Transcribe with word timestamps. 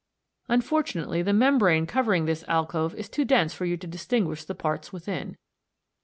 Unfortunately 0.47 1.21
the 1.21 1.31
membrane 1.31 1.85
covering 1.85 2.25
this 2.25 2.43
alcove 2.47 2.95
is 2.95 3.07
too 3.07 3.23
dense 3.23 3.53
for 3.53 3.65
you 3.65 3.77
to 3.77 3.85
distinguish 3.85 4.43
the 4.43 4.55
parts 4.55 4.91
within. 4.91 5.37